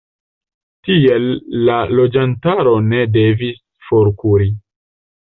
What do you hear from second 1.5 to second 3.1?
la loĝantaro ne